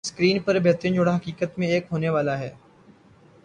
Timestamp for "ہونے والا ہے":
1.91-2.49